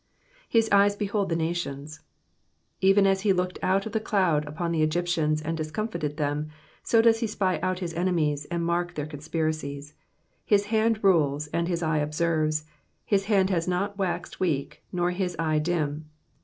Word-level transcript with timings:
''*'His 0.49 0.67
eyes 0.71 0.97
heboid 0.97 1.29
the 1.29 1.35
nations.'*'* 1.35 1.99
Even 2.81 3.05
as 3.05 3.21
he 3.21 3.31
looked 3.31 3.59
out 3.61 3.85
of 3.85 3.91
the 3.91 3.99
cloud 3.99 4.47
upon 4.47 4.71
the 4.71 4.81
Egyptians 4.81 5.43
and 5.43 5.55
discomfited 5.55 6.17
them, 6.17 6.49
so 6.81 7.03
does 7.03 7.19
he 7.19 7.27
spy 7.27 7.59
out 7.59 7.77
his 7.85 7.93
enemies, 7.93 8.45
and 8.45 8.65
mark 8.65 8.95
their 8.95 9.05
conspiracies. 9.05 9.93
His 10.43 10.65
hand 10.73 11.03
rules 11.03 11.49
and 11.49 11.67
his 11.67 11.83
eye 11.83 11.99
observes, 11.99 12.65
his 13.05 13.25
hand 13.25 13.51
has 13.51 13.67
not 13.67 13.95
waxed 13.99 14.39
weak, 14.39 14.81
nor 14.91 15.11
his 15.11 15.35
eye 15.37 15.59
dim. 15.59 16.09